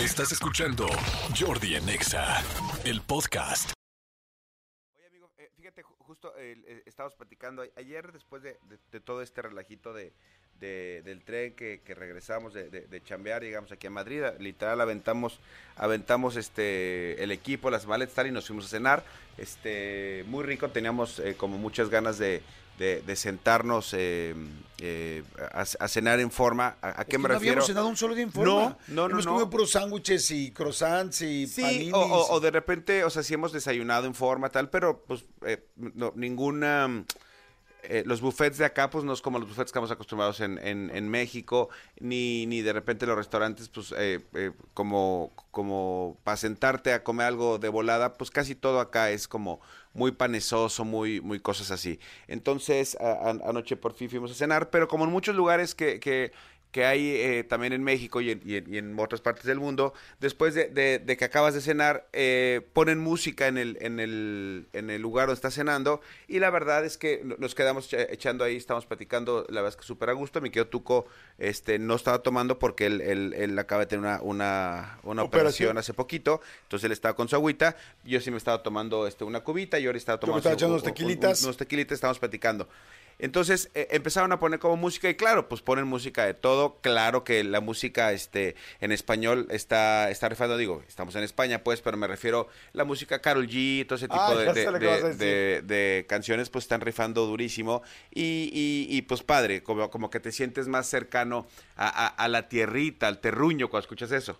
[0.00, 0.86] Estás escuchando
[1.38, 2.42] Jordi en Exa,
[2.84, 3.72] el podcast.
[4.96, 8.56] Oye, amigo, eh, fíjate, ju- justo eh, estábamos platicando ayer después de,
[9.00, 10.12] todo este relajito de,
[10.58, 15.38] de- del tren que, regresamos de, de, de chambear, llegamos aquí a Madrid, literal aventamos,
[15.76, 19.04] aventamos este el equipo, las maletas tal, y nos fuimos a cenar,
[19.38, 22.42] este muy rico, teníamos eh, como muchas ganas de,
[22.78, 24.34] de- de sentarnos eh,
[24.78, 25.22] eh,
[25.52, 26.76] a, a cenar en forma.
[26.82, 27.52] ¿A, a qué Es me que no refiero?
[27.52, 28.52] habíamos cenado un solo día en forma.
[28.52, 29.30] No, no, no, Hemos no.
[29.32, 31.92] comido puros sándwiches y croissants y Sí, paninis.
[31.94, 35.24] o, o- o de repente, o sea, sí hemos desayunado en forma tal, pero pues
[35.46, 37.04] eh, no, ninguna...
[37.88, 40.58] eh, los buffets de acá, pues no es como los buffets que estamos acostumbrados en,
[40.66, 41.68] en, en México,
[42.00, 47.26] ni, ni de repente los restaurantes, pues eh, eh, como, como para sentarte a comer
[47.26, 49.60] algo de volada, pues casi todo acá es como
[49.92, 52.00] muy panesoso, muy, muy cosas así.
[52.26, 56.00] Entonces, a- a- anoche por fin fuimos a cenar, pero como en muchos lugares que,
[56.00, 56.32] que,
[56.74, 59.60] que hay eh, también en México y en, y en- y en otras partes del
[59.60, 64.00] mundo, después de, de- de que acabas de cenar, eh, ponen música en el, en,
[64.00, 67.86] el, en el lugar donde estás cenando y la verdad es que no- nos quedamos
[67.92, 71.06] echa- echando ahí, estamos platicando, la verdad es que súper a gusto, mi querido Tuco
[71.38, 75.68] este, no estaba tomando porque él, él- él acaba de tener una, una, una operación.
[75.68, 75.78] Operación.
[75.78, 79.42] hace poquito, entonces él estaba con su agüita, yo sí me estaba tomando este, una
[79.44, 81.44] cubita y ahora estaba me tomando estaba echando un- unos un- tequilitas.
[81.44, 82.68] unos tequilitas, estábamos platicando.
[83.18, 86.78] Entonces eh, empezaron a poner como música y claro, pues ponen música de todo.
[86.80, 91.80] Claro que la música este en español está está rifando, digo, estamos en España pues,
[91.80, 96.64] pero me refiero la música Carol G, todo ese tipo Ah, de, a canciones pues
[96.64, 101.46] están rifando durísimo y, y- y, pues padre, como, como que te sientes más cercano
[101.76, 104.38] a, a- a la tierrita, al terruño cuando escuchas eso.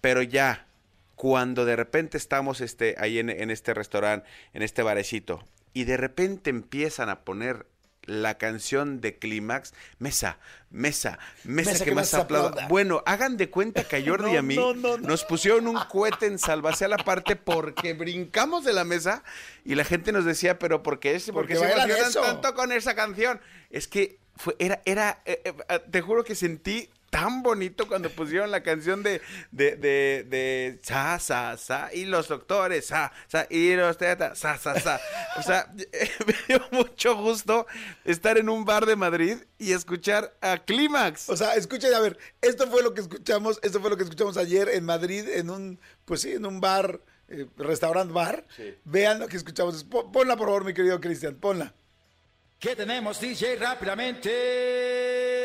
[0.00, 0.66] Pero ya,
[1.14, 5.96] cuando de repente estamos este, ahí en, en este restaurante, en este barecito, y de
[5.96, 7.66] repente empiezan a poner
[8.04, 10.38] la canción de Clímax, mesa,
[10.70, 12.66] mesa, mesa, que, más aplauda.
[12.68, 15.08] Bueno, hagan de cuenta que a Jordi y a mí No, no, no.
[15.08, 19.22] nos pusieron un cohete en salvación la parte porque brincamos de la mesa
[19.64, 22.72] y la gente nos decía, pero ¿por qué, ¿por Porque qué se emocionan tanto con
[22.72, 23.40] esa canción?
[23.70, 28.50] Es que fue, era, era, eh, eh, te juro que sentí tan bonito cuando pusieron
[28.52, 33.74] la canción de, de, de, de, sa, sa, sa, y los doctores, sa, sa, y
[33.74, 35.00] los teatros, sa, sa, sa.
[35.36, 35.70] O sea,
[36.26, 37.66] me dio mucho gusto
[38.04, 41.28] estar en un bar de Madrid y escuchar a Clímax.
[41.30, 44.36] O sea, escuchen, a ver, esto fue lo que escuchamos, esto fue lo que escuchamos
[44.36, 48.44] ayer en Madrid, en un, pues sí, en un bar, eh, restaurant bar.
[48.56, 48.74] Sí.
[48.84, 49.82] Vean lo que escuchamos.
[49.84, 51.74] Pon- Ponla, por favor, mi querido Cristian, ponla.
[52.60, 53.56] ¿Qué tenemos, DJ?
[53.56, 54.89] Rápidamente.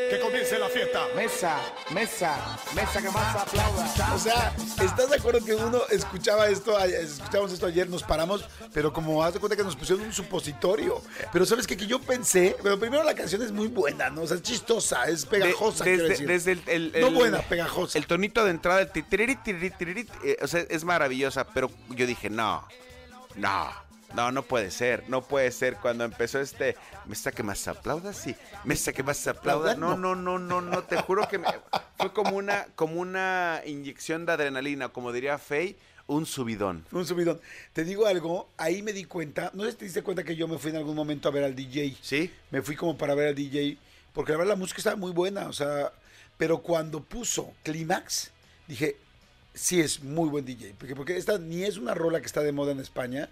[0.08, 1.06] Que comience la fiesta.
[1.16, 1.56] Mesa,
[1.90, 4.14] mesa, mesa que más aplauda.
[4.14, 8.44] O sea, ¿estás de acuerdo que uno escuchaba esto, a- escuchamos esto ayer, nos paramos,
[8.72, 11.02] pero como haz de cuenta que nos pusieron un supositorio.
[11.32, 11.76] Pero sabes qué?
[11.76, 14.22] que yo pensé, pero primero la canción es muy buena, ¿no?
[14.22, 16.26] O sea, es chistosa, es pegajosa, De- desde, decir.
[16.28, 17.98] desde el, el- No buena, pegajosa.
[17.98, 22.06] El tonito de entrada, el titiririt, tiririt, tiririt, eh, o sea, es maravillosa, pero yo
[22.06, 22.66] dije, no,
[23.34, 23.85] no,
[24.16, 25.76] no, no puede ser, no puede ser.
[25.76, 26.74] Cuando empezó este,
[27.06, 28.34] mesa que más aplauda, sí,
[28.64, 31.46] mesa que más aplauda, no, no, no, no, no, te juro que me-
[31.98, 35.76] fue como una, como una inyección de adrenalina, como diría Faye,
[36.08, 36.84] un subidón.
[36.92, 37.40] Un subidón.
[37.72, 40.48] Te digo algo, ahí me di cuenta, no sé si te diste cuenta que yo
[40.48, 41.96] me fui en algún momento a ver al DJ.
[42.00, 42.32] ¿Sí?
[42.50, 43.76] Me fui como para ver al DJ,
[44.12, 45.92] porque la verdad la música estaba muy buena, o sea,
[46.36, 48.30] pero cuando puso Clímax,
[48.68, 48.96] dije,
[49.52, 52.52] sí es muy buen DJ, porque, porque esta ni es una rola que está de
[52.52, 53.28] moda en España,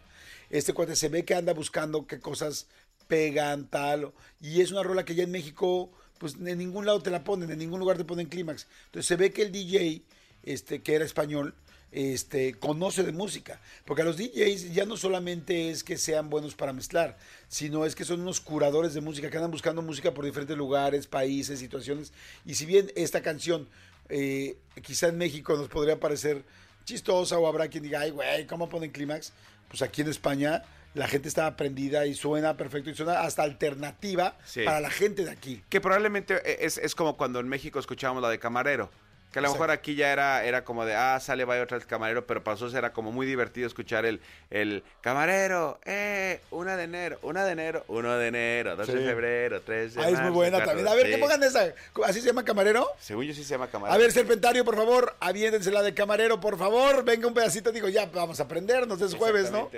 [0.51, 2.67] este cuate se ve que anda buscando qué cosas
[3.07, 7.11] pegan, tal, y es una rola que ya en México, pues en ningún lado te
[7.11, 8.67] la ponen, en ningún lugar te ponen Clímax.
[8.87, 10.03] Entonces se ve que el DJ,
[10.43, 11.55] este, que era español,
[11.95, 13.61] este, conoce de música.
[13.85, 17.17] Porque a los DJs ya no solamente es que sean buenos para mezclar,
[17.49, 21.07] sino es que son unos curadores de música que andan buscando música por diferentes lugares,
[21.07, 22.13] países, situaciones.
[22.45, 23.69] Y si bien esta canción
[24.09, 26.45] eh, quizá en México nos podría parecer
[26.85, 29.33] chistosa o habrá quien diga, ay, güey, ¿cómo ponen clímax?
[29.75, 30.63] Pues aquí en España
[30.95, 34.63] la gente está aprendida y suena perfecto y suena hasta alternativa Sí.
[34.65, 35.65] para la gente de aquí.
[35.69, 38.89] Que probablemente e, es, es como cuando en México escuchábamos la de Camarero.
[39.35, 41.85] Que a lo mejor aquí ya era, era como de, ah, sale, vaya otra vez
[41.89, 46.85] Camarero, pero para nosotros era como muy divertido escuchar el, el Camarero, eh, una de
[46.85, 48.99] enero, una de enero, uno de enero, dos de Sí.
[49.05, 50.85] febrero, tres de Ah, es muy buena también.
[50.85, 51.13] de- A ver, sí.
[51.15, 51.65] que pongan esa.
[52.05, 52.87] ¿Así se llama camarero?
[53.01, 53.93] Según yo sí se llama Camarero.
[53.93, 57.05] A ver, Serpentario, por favor, aviéndense la de camarero, por favor.
[57.05, 59.69] Venga un pedacito, digo, ya, vamos a aprendernos, es jueves, ¿no?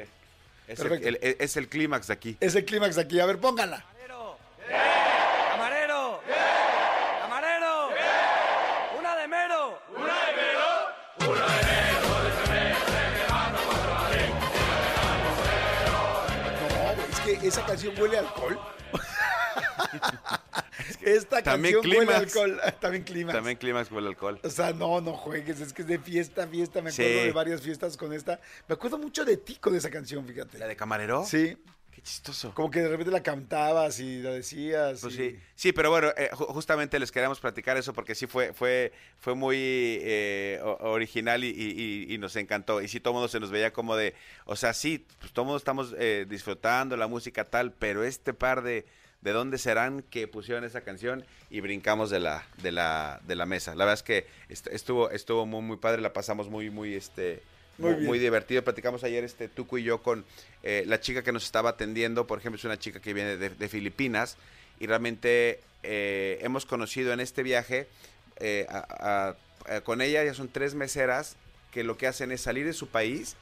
[0.69, 0.93] Es el,
[1.23, 2.37] el- es el clímax de aquí.
[2.41, 3.20] Es el clímax de aquí.
[3.20, 3.87] A ver, pónganla.
[17.49, 18.59] Esa canción huele a alcohol.
[21.03, 22.61] Esta También canción huele a alcohol.
[22.81, 23.33] También clima.
[23.33, 24.41] También Clímax huele a alcohol.
[24.43, 26.83] O sea, no, no juegues, es que es de fiesta, fiesta.
[26.83, 27.27] Me acuerdo Sí.
[27.27, 28.41] de varias fiestas con esta.
[28.69, 30.59] Me acuerdo mucho de ti con esa canción, fíjate.
[30.59, 31.25] ¿La de camarero?
[31.25, 31.57] Sí,
[31.97, 32.53] Qué chistoso.
[32.55, 35.01] como que de repente la cantabas y la decías.
[35.01, 38.27] Pues y- sí, sí, pero bueno, eh, ju- justamente les queríamos platicar eso porque sí
[38.27, 42.81] fue, fue, fue muy eh, original y, y- y- y nos encantó.
[42.83, 44.15] Y sí, todo el mundo se nos veía como de,
[44.45, 48.35] o sea, sí, pues todo el mundo estamos eh, disfrutando la música tal, pero este
[48.35, 48.85] par de,
[49.23, 53.47] de dónde serán que pusieron esa canción y brincamos de la, de la, de la
[53.47, 53.75] mesa.
[53.75, 57.43] La verdad es que est- estuvo, estuvo muy, muy padre, la pasamos muy, muy, este,
[57.78, 58.62] Muy muy, divertido.
[58.64, 60.25] Platicamos ayer, este, Tuco y yo, con
[60.62, 62.26] eh, la chica que nos estaba atendiendo.
[62.26, 64.37] Por ejemplo, es una chica que viene de, de Filipinas
[64.81, 67.87] y realmente eh, hemos conocido en este viaje
[68.38, 69.34] eh, a-
[69.69, 71.37] a- a- con ella, ya son tres meseras
[71.73, 73.37] que lo que hacen es salir de su país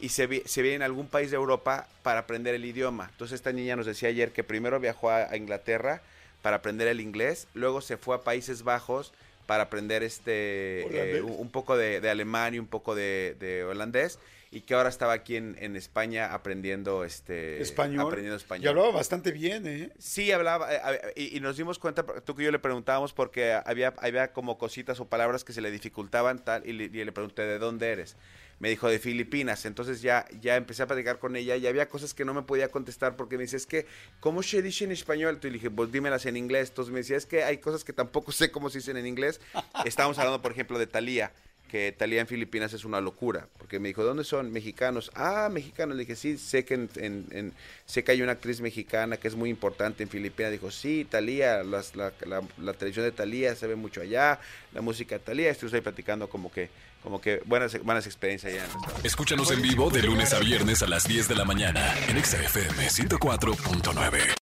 [0.00, 3.08] y se, vi- se vienen a algún país de Europa para aprender el idioma.
[3.12, 6.02] Entonces esta niña nos decía ayer que primero viajó a, a Inglaterra
[6.42, 9.12] para aprender el inglés, luego se fue a Países Bajos
[9.48, 14.18] para aprender este eh, un poco de, de alemán y un poco de, de holandés
[14.50, 18.06] y que ahora estaba aquí en, en España aprendiendo este español.
[18.06, 18.64] aprendiendo español.
[18.66, 19.90] Y hablaba bastante bien, ¿eh?
[19.98, 23.94] Sí, hablaba, eh, y, y nos dimos cuenta, tú que yo le preguntábamos porque había,
[23.96, 27.42] había como cositas o palabras que se le dificultaban tal, y le, y le pregunté,
[27.42, 28.16] ¿de dónde eres?
[28.58, 29.64] Me dijo, de Filipinas.
[29.66, 32.70] Entonces ya, ya empecé a platicar con ella y había cosas que no me podía
[32.70, 33.86] contestar porque me dice, es que,
[34.20, 35.30] ¿cómo se dice en español?
[35.30, 36.70] Entonces le dije, pues dímelas en inglés.
[36.70, 39.40] Entonces me decía, es que hay cosas que tampoco sé cómo se dicen en inglés.
[39.84, 41.32] Estábamos hablando, por ejemplo, de Talía
[41.68, 44.50] que Talía en Filipinas es una locura, porque me dijo, ¿dónde son?
[44.50, 45.10] Mexicanos.
[45.14, 45.96] Ah, mexicanos.
[45.96, 47.52] Le dije, sí, sé que, en, en- en-
[47.86, 50.50] sé que hay una actriz mexicana que es muy importante en Filipinas.
[50.50, 54.40] Dijo, sí, Talía, las- la, la- la televisión de Talía se ve mucho allá,
[54.72, 55.50] la música de Talía.
[55.50, 56.70] Estoy ahí platicando como que,
[57.02, 58.66] como que buenas, buenas experiencias allá.
[59.04, 62.42] Escúchanos en vivo de lunes a viernes a las 10 de la mañana en Exa
[62.42, 64.37] FM 104.9.